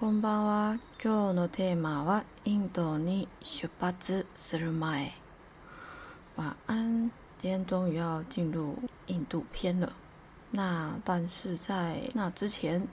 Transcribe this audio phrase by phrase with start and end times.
[0.00, 0.78] こんばんは。
[1.02, 5.12] 今日のテーマはインドに出発する前。
[6.36, 7.10] 晚安。
[7.38, 8.76] 今天终于要进入
[9.06, 9.92] 印度篇了。
[10.50, 12.86] 那但是在那之前，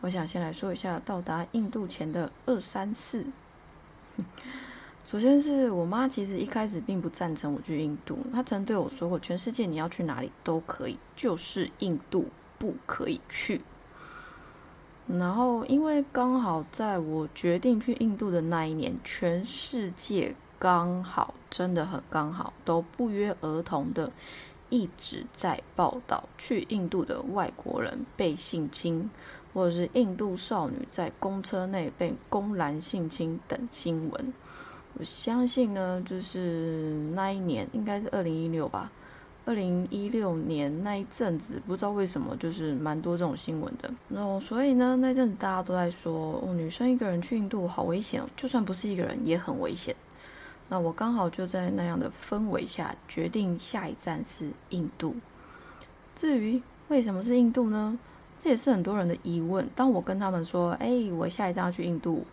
[0.00, 3.26] 我想先来说一下到达印度前的二三四。
[5.04, 8.18] 首先是我妈，其实一开始并不赞成我去印度。
[8.32, 12.28] 她曾对我说过，全世界你要去哪里都可以，就是印度
[12.58, 13.60] 不可以去。
[15.17, 24.11] 然后，因为刚好在我决定去印度的那一年，全世界刚好真的很刚好，都不约而同的
[24.69, 29.09] 一直在报道去印度的外国人被性侵，
[29.53, 34.33] 或者是印度少女在公车内被公然性侵等新闻。
[34.97, 38.91] 我相信呢，就是那一年应该是二零一六吧，
[39.45, 43.91] 二零一六年那一阵子，不知道为什么就是蛮多这种新闻的。
[44.07, 49.95] 然后所以呢，那阵子大家都在说，哦，女生一个人去印度好危险哦，就算不是一个人也很危险。
[50.69, 55.15] 那我刚好就在那样的氛围下，决定下一站是印度。
[56.15, 57.97] 至于为什么是印度呢？
[58.37, 59.67] 这也是很多人的疑问。
[59.75, 62.25] 当我跟他们说，哎，我下一站要去印度。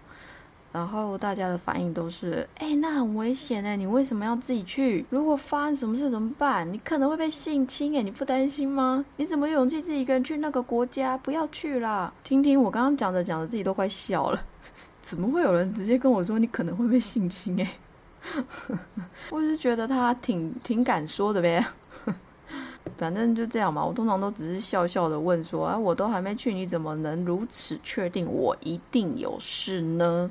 [0.79, 5.05] 然后大家的反应都是：哎，那很危险哎，你为什么要自己去？
[5.11, 6.73] 如果发生什么事怎么办？
[6.73, 9.05] 你可能会被性侵哎，你不担心吗？
[9.17, 11.19] 你怎么有勇气自己一个人去那个国家？
[11.19, 12.13] 不要去啦！
[12.23, 14.41] 听听我刚刚讲着讲着，自己都快笑了。
[15.03, 17.73] 怎么会有人直接跟我说你可能会被性侵哎？
[19.31, 21.67] 我是觉得他挺挺敢说的呗。
[22.97, 30.31] 反正就这样嘛，我通常都只是笑笑的问说：啊，我都还没去，你怎么能如此确定我一定有事呢？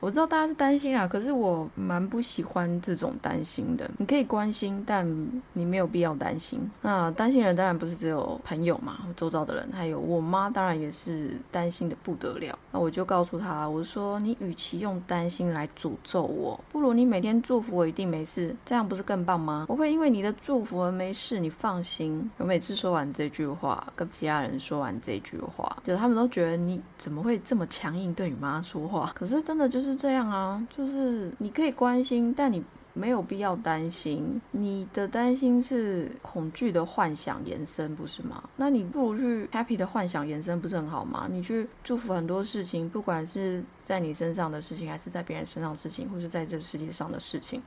[0.00, 3.88] 我知道大家是担心啊，可是我蛮不喜欢这种担心的。
[3.98, 5.06] 你可以关心，但
[5.52, 6.58] 你没有必要担心。
[6.80, 12.58] 那担心人当然不是只有朋友嘛，周遭的人，还有我妈，当然也是担心的不得了。
[12.72, 19.66] 那我就告诉她，我说你与其用担心来诅咒我，不如你每天祝福我一定没事，这样不是更棒吗？
[19.68, 22.30] 我会因为你的祝福而没事，你放心。
[22.38, 29.12] 我每次说完这句话，跟其他人说完这句话，就他们都觉得你怎么会这么强硬对你妈说话？
[29.14, 30.66] 可是真的就是是这样啊。
[30.70, 32.62] 就是你可以关心，但你
[32.92, 34.40] 没有必要担心。
[34.50, 38.42] 你的担心是恐惧的幻想延伸，不是吗？
[38.56, 41.26] 那你不如去 happy 的幻想延伸，不是很好吗？
[41.30, 47.62] 你去祝福很多事情，不管是在你身上的事情，还是在别人身上的事情，或是在这个世界上的事情，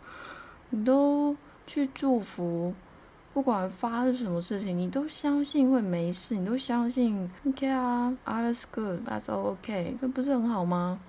[0.69, 1.35] 你都
[1.67, 2.73] 去祝福。
[3.33, 10.99] 不管发生什么事情，你都相信会没事，你都相信 OK 啊，all is good，that's all OK，这不是很好吗？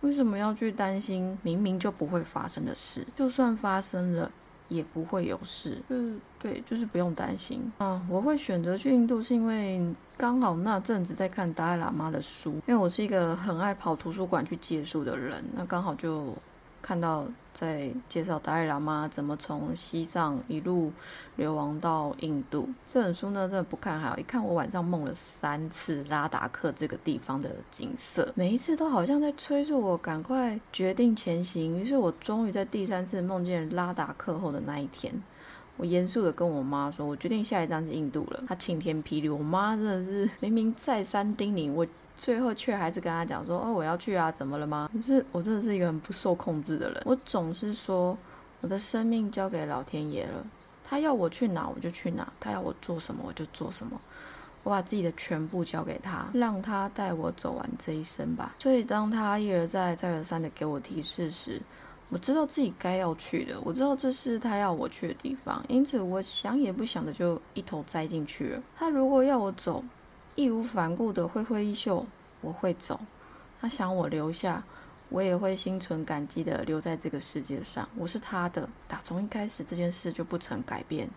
[0.00, 3.06] 为什么要去担心明明就不会发生的事？
[3.16, 4.30] 就算发生了，
[4.68, 5.80] 也不会有事。
[5.88, 8.00] 嗯，对，就是不用担心啊。
[8.08, 9.80] 我会选择去印度，是因为
[10.16, 16.34] 刚好那阵子在看达赖喇嘛的书，因为我是一个很爱跑图书馆去借书的人，那刚好就。
[16.80, 17.26] 看到
[17.58, 20.92] 在介绍达赖喇嘛怎么从西藏一路
[21.34, 31.80] 流亡到印度这本书呢，真的不看还好，一看我晚上梦了三次拉达克这个地方的景色，每一次都好像在催促我赶快决定前行。
[31.80, 35.12] 于是我终于在第三次梦见拉达克后的那一天，
[35.76, 41.84] 我严肃的跟我妈说：“我决定下一站是印度了。”她晴天霹雳，我妈真的是明明再三叮咛我。
[42.18, 48.18] 最后却还是跟他讲说：“哦，我要去啊，怎么了吗？”可是我真的是一个很不受控制的人，我总是说
[48.60, 50.44] 我的生命交给老天爷了，
[50.84, 53.98] 他要我去哪我就去哪，他要我做什么我就做什么，
[54.64, 58.56] 我把自己的全部交给他，让他带我走完这一生吧。
[58.58, 61.62] 所以当他一而再再而三的给我提示时，
[62.08, 68.62] 我知道自己该要去的，我知道这是他要我去的地方，因此我想也不想的就一头栽进去了。
[68.74, 69.84] 他如果要我走。
[70.38, 72.06] 义无反顾的挥挥衣袖，
[72.42, 73.00] 我会走。
[73.60, 74.62] 他想我留下，
[75.08, 77.88] 我也会心存感激的留在这个世界上。
[77.96, 81.10] 我是他的，打从一开始这件事就不曾改变。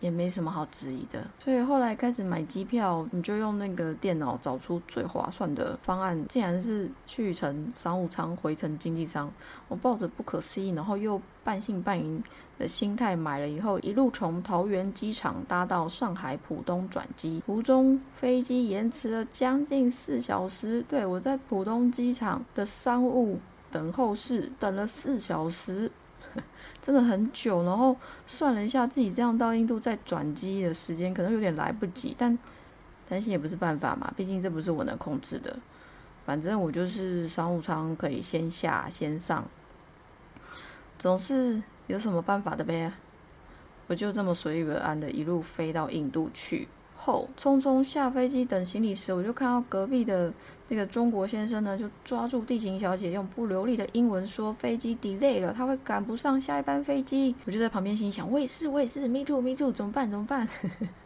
[0.00, 9.30] 也没什么好质疑的，所以后来开始买机票，你就用那个电脑找出最划算的方案，竟然是去程商务舱，回程经济舱。
[9.66, 12.22] 我抱着不可思议，然后又半信半疑
[12.58, 20.84] 的心态买了以后，一路从桃园机场搭到上海浦东转机，途中飞机延迟了将近四小时。
[20.88, 23.40] 对我在浦东机场的商务
[23.70, 25.90] 等候室等了四小时。
[26.80, 32.38] 真的很久，然后算了一下，自己这样到印度再转机的时间可能有点来不及，但
[33.08, 35.58] 担心也不是办法嘛，毕竟这不是我能控制的。
[36.24, 39.46] 反正我就是商务舱可以先下先上，
[40.98, 42.92] 总是有什么办法的呗。
[43.86, 46.68] 我就这么随遇而安的一路飞到印度去，
[47.00, 50.32] 后，匆匆下飞机等行李时，我就看到隔壁的
[50.68, 57.32] 那个中国先生呢，就抓住地勤小姐，用不流利的英文说飞机 delay 了，他会赶不上下一班飞机。
[57.44, 60.10] 我就在旁边心想，我也是，我也是，me too，me too，怎么办？
[60.10, 60.46] 怎么办？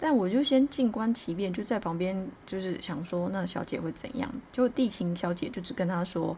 [0.01, 4.33] 但我就先静观其变，就在旁边就是想说，那小姐会怎样？
[4.51, 6.35] 结果地勤小姐就只跟他说，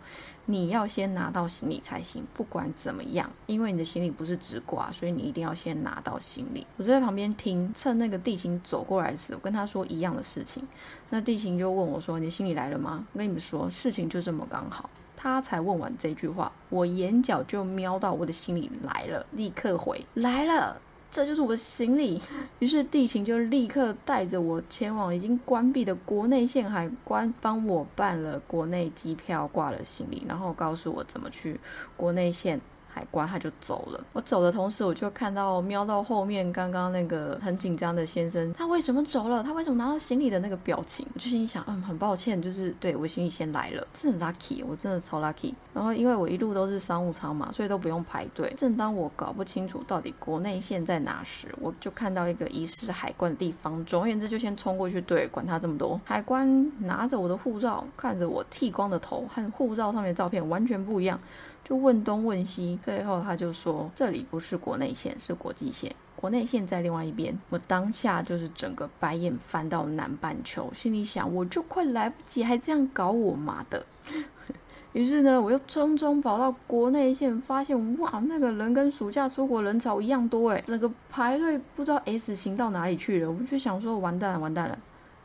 [0.47, 6.67] 你要先拿到行李才行，不管怎么样，因为你的行李不是直挂，所以你一定要先拿到行李。
[6.77, 9.39] 我就在旁边听，趁那个地勤走过来时。
[9.45, 10.67] 跟他说一样的事情，
[11.11, 14.89] 那地勤就问我说：“你行李来了吗？”我跟你们说，事情就这么刚好。
[15.15, 20.81] 他才问完这句话，我眼角就瞄到我的行李来了，立刻回来了，
[21.11, 22.21] 这就是我的行李。
[22.59, 31.61] 于是地勤就立刻带着我前往已经关闭的国内线海关，帮我办了国内机票，挂了行李，然后告诉我怎么去
[31.97, 32.61] 国内线。
[32.95, 34.05] 海关他就走了。
[34.13, 39.43] 我走的同时，我就看到瞄到后面刚刚那个很紧张的先生，他为什么走了？
[39.43, 41.05] 他为什么拿到行李的那个表情？
[41.13, 45.53] 我就心想，嗯，很抱歉，就是对我行李先来了，真的 lucky，我真的超 lucky。
[45.73, 48.53] 然后因为我一路都是商务舱嘛，所以都不用排队。
[48.57, 53.85] 正当我搞不清楚到底国内线在哪时，我就看到一个疑似海关的地方。
[53.85, 55.01] 总而言之，就先冲过去。
[55.01, 56.01] 对，管他这么多。
[56.05, 61.19] 海关拿着我的护照，看着我剃光的头，和护照上面的照片完全不一样。
[61.65, 67.37] 就问东问西，最后他就说这里不是国内线，是国际线，国内线在另外一边。
[67.49, 73.85] 我当下就是整个白眼翻到南半球，心里想我就快来不及，还这样搞我妈的。
[74.93, 83.29] 于是呢，我又匆匆跑到国内线，发现哇，那个人跟暑假出国人潮一样多诶，整个排队不知道 S 型到哪里去了。
[83.29, 84.79] 我就想说完蛋了，完蛋了。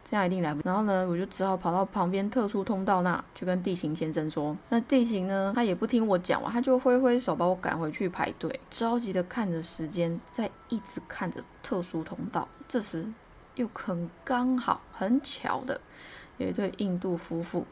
[0.09, 0.61] 这样一定来不。
[0.65, 4.57] 然后呢，我就只好跑到旁边特殊通道那，去跟地勤先生说。
[4.69, 8.59] 那地勤呢，他也不听我讲完，他就挥挥手把我赶回去排队。
[8.71, 12.47] 着急的看着时间，在一直看着特殊通道。
[12.67, 13.05] 这时，
[13.53, 15.79] 又很刚好、很巧的，
[16.37, 17.67] 有一对印度夫妇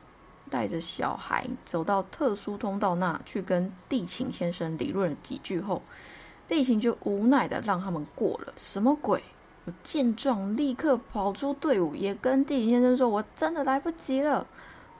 [0.48, 5.82] 带着小孩走到特殊通道那，去跟地勤先生理论了几句后，
[6.48, 8.54] 地勤就无奈的让他们过了。
[8.56, 9.24] 什么鬼？
[9.68, 14.48] 我见状，立刻跑出队伍，也跟地理先生说：“我真的来不及了。”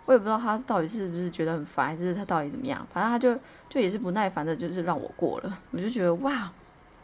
[0.04, 2.86] 我也不知道他到底是不是觉得很烦，还是他到底怎么样。
[2.94, 3.34] 反正他就
[3.70, 5.58] 就也是不耐烦的，就是让我过了。
[5.72, 6.52] 我就觉得哇。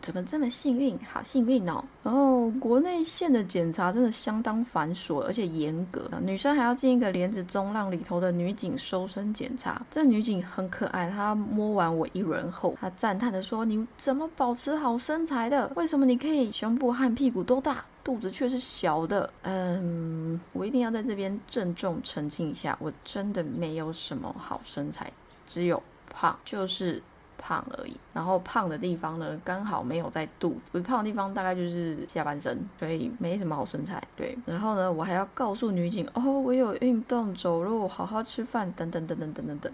[0.04, 1.00] 怎么这么幸运？
[1.10, 1.82] 好幸运哦！
[2.04, 6.12] 然后国内线的检查真的相当繁琐，而且严格。
[6.22, 9.82] 女生还要进一个帘子中，让里头的女警收身检查。
[9.90, 15.72] 这女警很可爱，她摸完我一轮后，她赞叹的说：“你怎么保持好身材的？
[15.78, 25.10] 为什么你可以胸部和屁股都大，肚子却是小的？”嗯，我一定要在这边郑重澄清一下，我真的没有什么好身材，
[25.46, 27.02] 只有胖，就是。
[27.46, 34.02] 胖而已，然后胖的地方呢，刚好没有在肚子，胖的地方大概就是下半身，所以没什么好身材。
[34.16, 39.74] 对，然后呢，我还要告诉女警，哦，我有运动、走路、好好吃饭，等等等等等等等，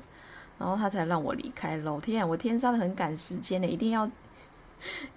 [0.58, 1.78] 然后他才让我离开。
[1.78, 4.10] 老天，我天杀的很赶时间呢，一定要，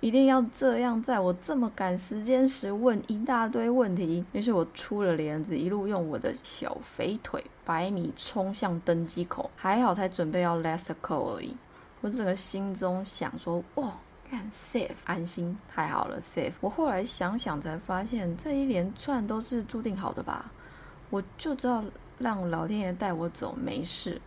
[0.01, 4.23] 一定要这样，在我这么赶时间时问一大堆问题。
[4.33, 11.57] 于是我出了帘子，一路用我的小肥腿百米冲向登机口，还好才准备要 last call 而已。
[12.03, 13.93] 我整个心中想说，哇，
[14.29, 16.55] 看 safe，安心，太好了，safe。
[16.61, 20.51] 我后来想想才发现，这一连串都是注定好的吧？
[21.11, 21.85] 我就知道
[22.19, 24.21] 让老天爷带我走，没事，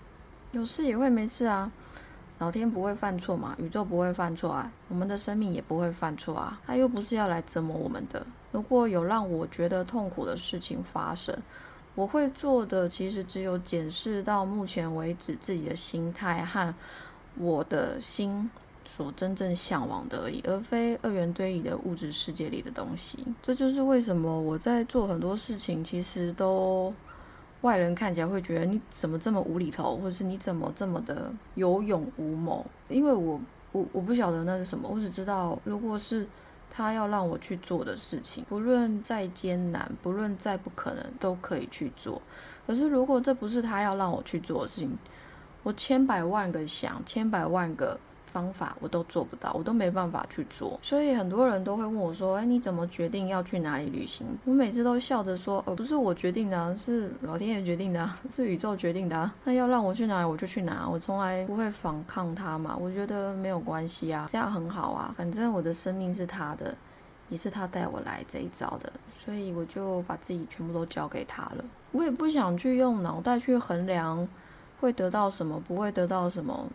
[0.53, 1.69] 有事也会没事啊。
[2.39, 6.61] 老天不会犯错嘛，宇宙不会犯错啊，我们的生命也不会犯错啊。
[6.65, 8.25] 他又不是要来折磨我们的。
[8.53, 11.37] 如果有让我觉得痛苦的事情发生，
[11.93, 16.73] 我会做的其实只有检视到目前为止自己的心态和。
[17.37, 18.49] 我的心
[18.85, 23.17] 所真正向往的而已，而非二元堆里的物质世界里的东西。
[23.41, 26.93] 这就是为什么我在做很多事情，其实都
[27.61, 32.65] 外人看起来会觉得你怎么这么无厘头，或者是你怎么这么的有勇无谋。
[32.87, 36.27] 因为我我我不晓得那是什么，我只知道，如果是
[36.69, 42.21] 他要让我去做的事情，不论再艰难，不论再不可能，都可以去做。
[42.67, 44.97] 可是如果这不是他要让我去做的事情，
[45.65, 50.79] 我千百万个想，千百万个方法，我都做不到，我都没办法去做。
[50.83, 59.31] 所以很多人都会问我说：“哎，你怎么决定要去哪里旅行？”我每次都笑着说：“呃，不是我决定的，是老天爷决定的， 是宇宙决定的。
[59.43, 60.87] 那要让我去哪，我就去哪。
[60.87, 62.77] 我从来不会反抗他嘛。
[62.79, 65.15] 我觉得没有关系啊，这样很好啊。
[65.17, 66.77] 反正我的生命是他的，
[67.29, 71.65] 也是他带我来这一招的，所以我就把自己全部都交给他了。
[71.91, 74.27] 我也不想去用脑袋去衡量。
[74.85, 75.59] 会得到什么？
[75.67, 76.67] 不会得到什么？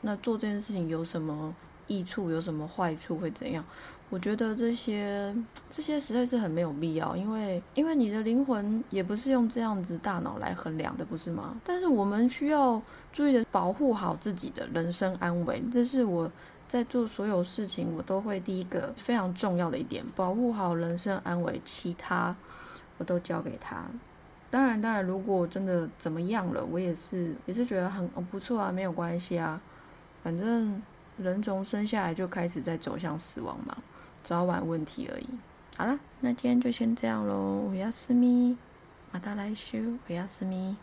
[0.00, 1.54] 那做这件事情有什么
[1.86, 2.30] 益处？
[2.30, 3.16] 有什么坏处？
[3.16, 3.62] 会怎样？
[4.08, 5.36] 我觉得这些
[5.70, 11.60] 这些实在是很没有必要，因为因为你的灵魂也不是用这样子大脑来衡量的，不是吗？
[11.62, 12.80] 但是我们需要
[13.12, 16.30] 注意的，保护好自己的人身安危，这是我
[16.66, 22.34] 在做所有事情我都会第一个非常重要的一点，保护好人身安危，其他
[22.96, 23.84] 我都交给他。
[24.50, 29.60] 当然，当然，如果真的怎么样了，我也是也是觉得很不错啊，没有关系啊，
[30.22, 30.82] 反正
[31.18, 33.76] 人从生下来就开始在走向死亡嘛。
[34.22, 35.28] 早晚问题而已。
[35.76, 37.64] 好了，那今天就先这样喽。
[37.70, 38.56] 我要思密，
[39.12, 40.76] 马达来修，我要思密。